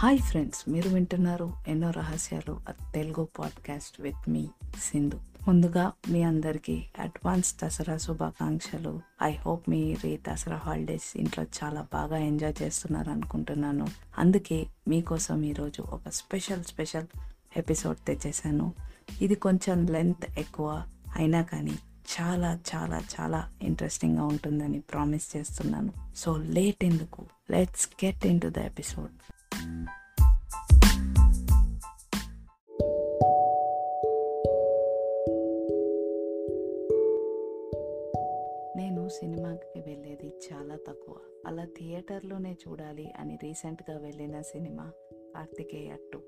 [0.00, 2.60] Hi friends మీరు వింటున్నారు ఎన్నో రహస్యాలు
[2.94, 4.48] తెలుగు పాడ్కాస్ట్ విత్ మీ
[4.92, 5.20] సింధు.
[5.48, 9.00] ముందుగా మీ అందరికీ అడ్వాన్స్ దసరా శుభాకాంక్షలు.
[9.22, 13.86] ఐ హోప్ మీరు రీ దసరా హాలిడేస్ ఇంట్లో చాలా బాగా ఎంజాయ్ చేస్తున్నారు అనుకుంటున్నాను.
[14.18, 17.06] అందుకే మీకోసం ఈరోజు ఒక స్పెషల్ స్పెషల్
[17.56, 18.72] ఎపిసోడ్ తెచ్చేసాను
[19.22, 21.78] ఇది కొంచెం లెంత్ ఎక్కువ అయినా కానీ
[22.20, 25.92] చాలా చాలా చాలా ఇంట్రెస్టింగ్గా ఉంటుందని ప్రామిస్ చేస్తున్నాను.
[26.16, 27.26] సో లేట్ ఎందుకు?
[27.50, 29.29] Let's get into the episode.
[41.80, 44.92] థియేటర్లోనే చూడాలి అని రీసెంట్గా వెళ్ళిన సినిమా
[45.34, 46.18] కార్తికేయ టూ.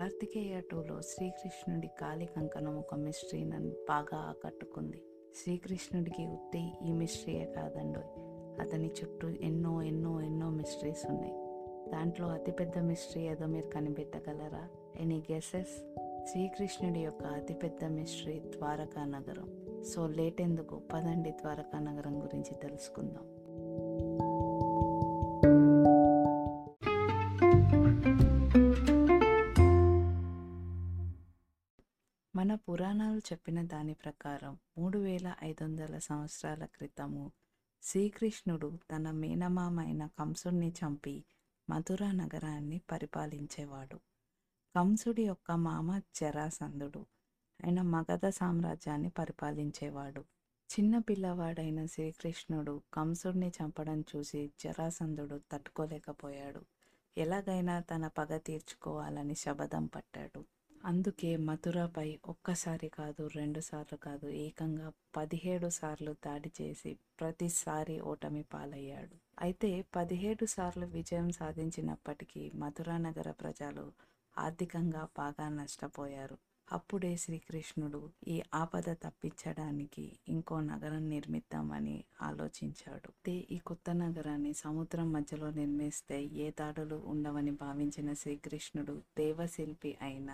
[0.00, 5.02] కార్తికేయ టూలో శ్రీకృష్ణుడి కాలి కంకణం ఒక మిస్ట్రీ నన్ను బాగా ఆకట్టుకుంది.
[5.42, 8.00] శ్రీకృష్ణుడికి ఉత్తి ఈ మిస్ట్రీయే కాదండో
[8.62, 11.32] అతని చుట్టూ ఎన్నో ఎన్నో ఎన్నో మిస్టరీస్ ఉన్నాయి.
[11.90, 14.68] దాంట్లో అతిపెద్ద మిస్టరీ ఏదో మీరు కనిపెట్టగలరా?
[15.00, 15.94] Any guesses?
[16.30, 19.82] శ్రీకృష్ణుడి యొక్క అతిపెద్ద మిస్టరీ ద్వారకా నగరం.
[19.84, 20.82] సో లేట్ ఎందుకు?
[20.92, 23.37] పదండి ద్వారకా నగరం గురించి తెలుసుకుందాం.
[32.48, 37.32] మన పురాణాలు చెప్పిన దాని ప్రకారం మూడు వేల ఐదు వందల సంవత్సరాల క్రితము
[37.82, 41.24] శ్రీకృష్ణుడు తన మేనమామ అయిన కంసుడిని చంపి
[41.70, 43.96] మధురా నగరాన్ని పరిపాలించేవాడు.
[44.76, 46.98] కంసుడి యొక్క మామ జరాసంధుడు.
[47.64, 50.20] ఆయన మగధ సామ్రాజ్యాన్ని పరిపాలించేవాడు.
[50.70, 56.64] చిన్న పిల్లవాడైన శ్రీకృష్ణుడు కంసుడిని చంపడం చూసి జరాసంధుడు తట్టుకోలేకపోయాడు.
[57.18, 60.44] ఎలాగైనా తన పగ తీర్చుకోవాలని శబదం పట్టాడు.
[60.84, 69.16] అందుకే మథురపై ఒక్కసారి కాదు రెండుసార్లు కాదు ఏకంగా పదిహేడు సార్లు దాడి చేసి ప్రతిసారి ఓటమి పాలయ్యాడు.
[69.38, 73.86] అయితే పదిహేడు సార్లు విజయం సాధించినప్పటికీ మథురా నగర ప్రజలు
[74.36, 76.36] ఆర్థికంగా బాగా నష్టపోయారు.
[76.68, 83.08] అప్పుడే శ్రీకృష్ణుడు ఈ ఆపద తప్పించడానికి ఇంకో నగరం నిర్మిద్దామని ఆలోచించాడు.
[83.10, 90.30] అయితే ఈ కొత్త నగరాన్ని సముద్రం మధ్యలో నిర్మిస్తే ఏ దాడులు ఉండవని భావించిన శ్రీకృష్ణుడు దేవశిల్పి అయిన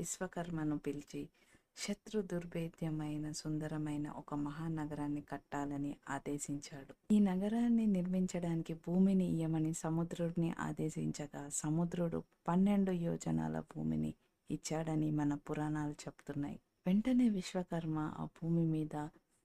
[0.00, 1.28] విశ్వకర్మను పిలిచి
[1.76, 7.14] శత్రు దుర్భేద్యమైన సుందరమైన ఒక మహానగరాన్ని కట్టాలని ఆదేశించాడు.
[7.14, 14.14] ఈ నగరాన్ని నిర్మించడానికి భూమిని ఇయ్యమని సముద్రుడిని ఆదేశించగా సముద్రుడు పన్నెండు యోజనాల భూమిని
[14.50, 16.60] ఇచ్చాడని మన పురాణాలు చెప్తున్నాయి.
[16.86, 18.96] వెంటనే విశ్వకర్మ ఆ భూమి మీద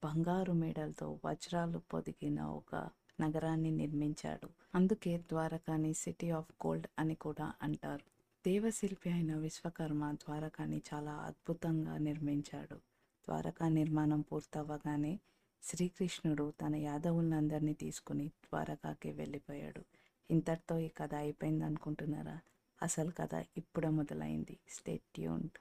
[0.04, 2.90] బంగారు మేడలతో వజ్రాలు పొదిగిన ఒక
[3.22, 4.50] నగరాన్ని నిర్మించాడు.
[4.76, 8.06] అందుకే ద్వారకాని సిటీ ఆఫ్ గోల్డ్ అని కూడా అంటారు.
[8.48, 12.76] దేవశిల్పి అయిన విశ్వకర్మ ద్వారకాని చాలా అద్భుతంగా నిర్మించాడు.
[13.28, 15.20] ద్వారకా నిర్మాణం పూర్తవ్వగానే
[15.64, 19.84] శ్రీకృష్ణుడు తన యాదవులందరినీ తీసుకుని ద్వారకాకి వెళ్ళిపోయాడు.
[20.32, 22.40] ఇంతటితో ఈ కథ అయిపోయింది అనుకుంటున్నారా
[22.82, 24.58] అసలు కథ ఇప్పుడే మొదలైంది.
[24.70, 25.58] State tuned.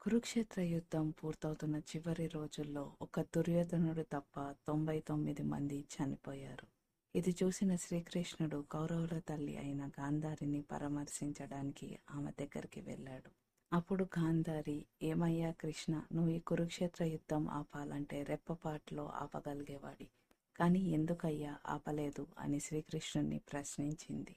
[0.00, 6.71] కురుక్షేత్ర యుద్ధం పూర్తవుతున్న చివరి రోజుల్లో ఒక దుర్యోధనుడు తప్ప తొంభై తొమ్మిది మంది చనిపోయారు.
[7.14, 13.30] ఇది చూసిన శ్రీకృష్ణుడు కౌరవుల తల్లి అయిన గాంధారిని పరామర్శించడానికి ఆమె దగ్గరికి వెళ్ళాడు.
[13.72, 20.08] అప్పుడు గాంధారి ఏమయ్యా కృష్ణ నువ్వు ఈ కురుక్షేత్ర యుద్ధం ఆపాలంటే రెప్పపాట్లో ఆపగలిగేవాడి.
[20.56, 22.26] కానీ ఎందుకయ్యా ఆపలేదు?
[22.38, 24.36] అని శ్రీకృష్ణుణ్ణి ప్రశ్నించింది.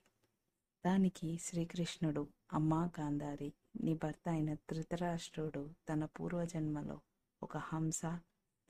[0.86, 3.54] దానికి శ్రీకృష్ణుడు అమ్మా గాంధారి
[3.84, 7.00] నీ భర్త అయిన ధృతరాష్ట్రుడు తన పూర్వజన్మలో
[7.44, 8.02] ఒక హంస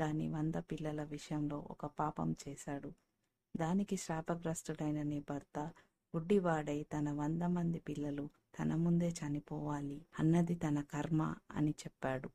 [0.01, 2.93] దాని వంద పిల్లల విషయంలో ఒక పాపం చేశాడు.
[3.55, 5.57] దానికి శాపగ్రస్తుడైన నీ భర్త
[6.13, 8.25] గుడ్డివాడై తన వంద మంది పిల్లలు
[8.59, 11.21] తన ముందే చనిపోవాలి అన్నది తన కర్మ
[11.51, 12.29] అని చెప్పాడు.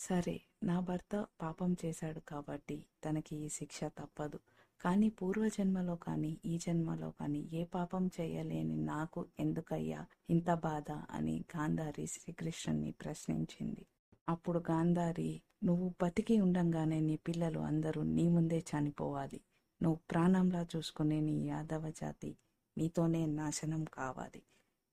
[0.00, 4.38] సరే నా భర్త పాపం చేశాడు కాబట్టి తనకి ఈ శిక్ష తప్పదు.
[4.80, 10.00] కానీ పూర్వజన్మలో కానీ ఈ జన్మలో కానీ ఏ పాపం చేయలేని నాకు ఎందుకయ్యా
[10.30, 13.84] ఇంత బాధ అని గాంధారి శ్రీకృష్ణుని ప్రశ్నించింది.
[14.28, 15.30] అప్పుడు గాంధారి
[15.64, 19.40] నువ్వు బతికి ఉండంగానే నీ పిల్లలు అందరూ నీ ముందే చనిపోవాలి.
[19.82, 22.36] నువ్వు ప్రాణంలా చూసుకునే నీ యాదవ జాతి
[22.78, 24.42] నీతోనే నాశనం కావాలి.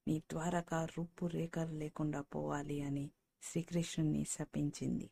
[0.08, 3.12] నీ ద్వారకా రూపు రేఖలు లేకుండా పోవాలి అని
[3.42, 5.10] శ్రీకృష్ణుని శపించింది.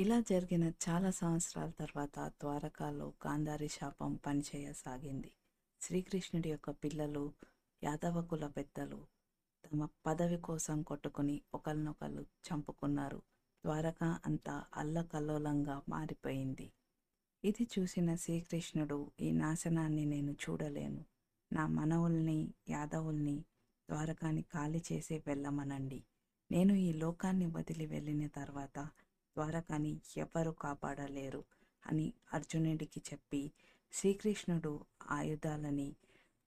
[0.00, 5.32] ఇలా జరిగిన చాలా సంవత్సరాల తర్వాత ద్వారకాలో గాంధారి శాపం పనిచేయసాగింది.
[5.80, 7.32] శ్రీకృష్ణుడి యొక్క పిల్లలు
[7.84, 9.06] యాదవ కుల పెద్దలు
[9.70, 13.18] తమ పదవి కోసం కొట్టుకుని ఒకరినొకరు చంపుకున్నారు.
[13.64, 16.66] ద్వారక అంతా అల్లకల్లోలంగా మారిపోయింది.
[17.44, 21.04] ఇది చూసిన శ్రీకృష్ణుడు ఈ నాశనాన్ని నేను చూడలేను.
[21.52, 22.38] నా మనవుల్ని
[22.68, 23.36] యాదవుల్ని
[23.88, 26.00] ద్వారకాని ఖాళీ చేసి వెళ్ళమనండి.
[26.50, 28.78] నేను ఈ లోకాన్ని వదిలి వెళ్ళిన తర్వాత
[29.36, 31.44] ద్వారకాని ఎవరు కాపాడలేరు
[31.86, 33.42] అని అర్జునుడికి చెప్పి
[33.92, 34.72] శ్రీకృష్ణుడు
[35.10, 35.88] ఆయుధాలని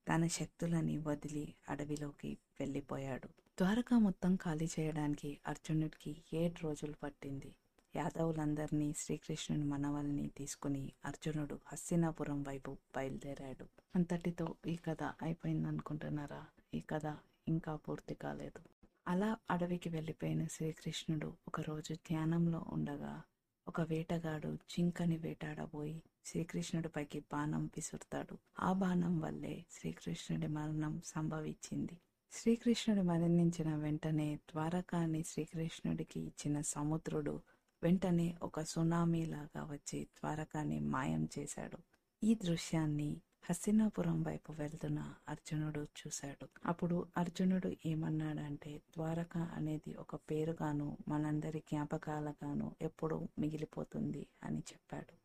[0.08, 3.28] తన శక్తులని వదిలి అడవిలోకి వెళ్ళిపోయాడు.
[3.58, 7.54] ద్వారకా మొత్తం ఖాళీ చేయడానికి అర్జునుడికి ఏడు రోజులు పట్టింది.
[7.96, 13.66] యాదవులందరినీ శ్రీకృష్ణుని మనవల్ని తీసుకుని అర్జునుడు హస్తినాపురం వైపు బయలుదేరాడు.
[13.94, 17.16] అంతటితో ఈ కథ అయిపోయింది అనుకుంటున్నారా ఈ కథ
[17.48, 18.62] ఇంకా పూర్తి కాలేదు.
[19.08, 23.22] అలా అడవికి వెళ్ళిపోయిన శ్రీకృష్ణుడు ఒకరోజు ధ్యానంలో ఉండగా
[23.68, 28.38] ఒక వేటగాడు జింకని వేటాడబోయి శ్రీకృష్ణుడిపైకి బాణం విసురుతాడు.
[28.60, 31.96] ఆ బాణం వల్లే శ్రీకృష్ణుడి మరణం సంభవించింది.
[32.32, 37.40] శ్రీకృష్ణుడు మరణించిన వెంటనే ద్వారకాని శ్రీకృష్ణుడికి ఇచ్చిన సముద్రుడు
[37.82, 41.78] వెంటనే ఒక సునామీ లాగా వచ్చి ద్వారకాని మాయం చేశాడు.
[42.22, 43.16] ఈ దృశ్యాన్ని
[43.50, 46.48] హస్తినాపురం వైపు వెళ్తున్న అర్జునుడు చూశాడు.
[46.66, 55.23] అప్పుడు అర్జునుడు ఏమన్నాడంటే ద్వారక అనేది ఒక పేరుగాను మనందరి జ్ఞాపకాలగాను ఎప్పుడూ మిగిలిపోతుంది అని చెప్పాడు.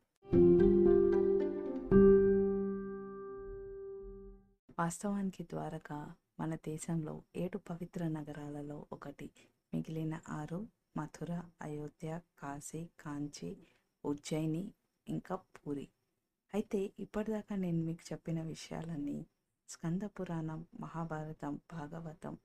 [4.80, 5.92] వాస్తవానికి ద్వారక
[6.40, 9.30] మన దేశంలో ఏడు పవిత్ర నగరాలలో ఒకటి.
[9.74, 10.66] మిగిలిన ఆరు
[10.96, 13.56] మథుర అయోధ్య కాశీ కాంచి
[14.04, 14.72] ఉజ్జయిని
[15.08, 15.88] ఇంకా పూరి.
[16.54, 19.26] అయితే ఇప్పటిదాకా నేను మీకు చెప్పిన విషయాలన్నీ
[19.68, 22.38] స్కంద పురాణం మహాభారతం భాగవతం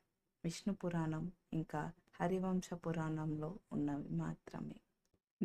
[0.43, 1.91] విష్ణు పురాణం ఇంకా
[2.21, 4.75] హరివంశ పురాణంలో ఉన్నవి మాత్రమే.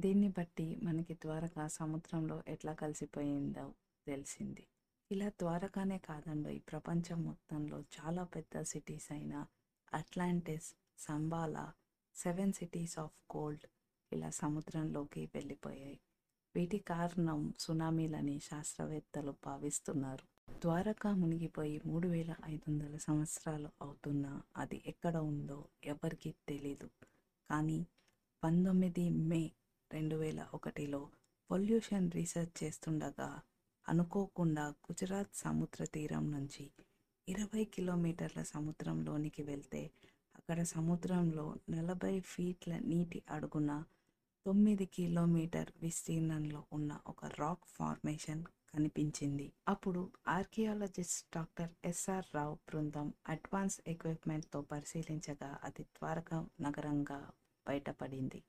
[0.00, 3.67] దీన్ని బట్టి మనకి ద్వారక సముద్రంలో ఎట్లా కలిసిపోయిందో
[4.06, 4.64] తెలిసింది.
[5.11, 9.35] ఇలా ద్వారకానే కాదండి ఈ ప్రపంచం మొత్తంలో చాలా పెద్ద సిటీస్ అయిన
[9.93, 10.69] Atlantis
[10.99, 11.67] Shambhala
[12.14, 13.67] seven cities of gold
[14.12, 15.99] ఇలా సముద్రంలోకి వెళ్ళిపోయాయి.
[16.55, 20.25] వీటి కారణం సునామీలని శాస్త్రవేత్తలు భావిస్తున్నారు.
[20.61, 26.88] ద్వారకా మునిగిపోయి మూడు వేల ఐదు వందల సంవత్సరాలు అవుతున్నా అది ఎక్కడ ఉందో ఎవరికి తెలీదు.
[27.50, 27.79] కానీ
[28.43, 29.43] పంతొమ్మిది మే
[29.91, 31.01] రెండు వేల ఒకటిలో
[31.51, 33.29] పొల్యూషన్ రీసెర్చ్ చేస్తుండగా
[33.87, 36.65] అనుకోకుండా గుజరాత్ సముద్ర తీరం నుంచి
[37.29, 39.83] ఇరవై కిలోమీటర్ల సముద్రంలోనికి వెళ్తే
[40.35, 43.73] అక్కడ సముద్రంలో నలభై ఫీట్ల నీటి అడుగున
[44.47, 48.43] తొమ్మిది కిలోమీటర్ విస్తీర్ణంలో ఉన్న ఒక రాక్ ఫార్మేషన్
[48.75, 49.47] కనిపించింది.
[49.69, 57.21] అప్పుడు ఆర్కియాలజిస్ట్ డాక్టర్ ఎస్ఆర్ రావు బృందం అడ్వాన్స్ ఎక్విప్మెంట్తో పరిశీలించగా అది ద్వారకా నగరంగా
[57.67, 58.41] బయటపడింది.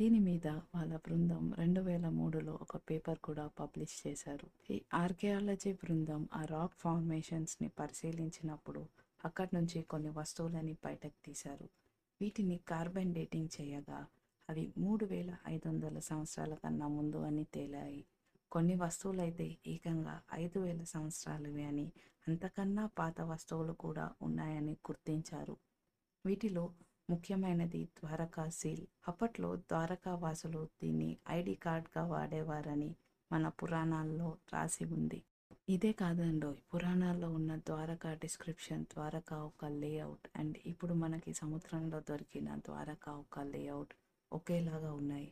[0.00, 4.46] దీని మీద వాళ్ళ బృందం రెండు వేల మూడులో ఒక పేపర్ కూడా పబ్లిష్ చేశారు.
[4.70, 8.86] ఈ ఆర్కియాలజీ బృందం ఆ రాక్ ఫార్మేషన్స్ని పరిశీలించినప్పుడు
[9.24, 11.68] అక్కడి నుంచి కొన్ని వస్తువులని బయటకు తీశారు.
[12.20, 14.06] వీటిని కార్బన్ డేటింగ్ చేయగా
[14.48, 18.04] అవి మూడు వేల ఐదు వందల సంవత్సరాల కన్నా ముందు అని తేలాయి.
[18.52, 21.92] కొన్ని వస్తువులు అయితే ఏకంగా ఐదు వేల సంవత్సరాలవి అని
[22.28, 25.56] అంతకన్నా పాత వస్తువులు కూడా ఉన్నాయని గుర్తించారు.
[26.26, 26.70] వీటిలో
[27.10, 28.84] ముఖ్యమైనది ద్వారకా సీల్.
[29.08, 32.90] అప్పట్లో ద్వారకా వాసులు దీన్ని ఐడి కార్డ్గా వాడేవారని
[33.30, 35.20] మన పురాణాల్లో రాసి ఉంది.
[35.68, 43.12] ఇదే కాదండో పురాణాల్లో ఉన్న ద్వారకా డిస్క్రిప్షన్ ద్వారకా ఒక లేఅవుట్ అండ్ ఇప్పుడు మనకి సముద్రంలో దొరికిన ద్వారకా
[43.16, 43.94] ఒక లేఅవుట్
[44.32, 45.28] ఒకేలాగా ఉన్నాయి.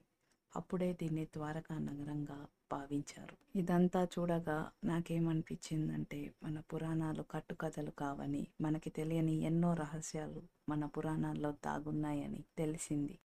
[0.57, 3.59] అప్పుడే దీన్ని ద్వారకా నగరంగా భావించారు.
[3.59, 13.19] ఇదంతా చూడగా నాకేమనిపించిందంటే మన పురాణాలు కట్టుకథలు కావని మనకి తెలియని ఎన్నో రహస్యాలు మన పురాణాల్లో దాగున్నాయని తెలిసింది.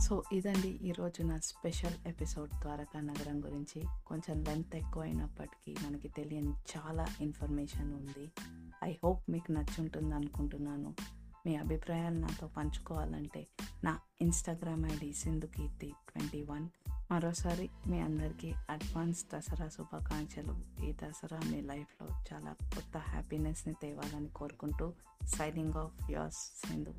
[0.00, 3.82] సో ఇదండి ఈరోజు నా స్పెషల్ ఎపిసోడ్ ద్వారకా నగరం గురించి.
[4.06, 8.32] కొంచెం లెంత్ ఎక్కువైనప్పటికీ మనకి తెలియని చాలా ఇన్ఫర్మేషన్ ఉంది.
[8.86, 10.94] ఐ హోప్ మీకు నచ్చి ఉంటుంది అనుకుంటున్నాను.
[11.46, 13.46] మీ అభిప్రాయాలు నాతో పంచుకోవాలంటే
[13.84, 16.68] నా Instagram ID Sindhu Keerthi twenty one.
[17.12, 20.84] మరోసారి మీ అందరికీ అడ్వాన్స్ దసరా శుభాకాంక్షలు.
[20.84, 24.92] ఈ దసరా మీ లైఫ్లో చాలా కొత్త హ్యాపీనెస్ని తేవాలని కోరుకుంటూ
[25.26, 26.94] సైనింగ్ ఆఫ్ యోర్స్ సింధు.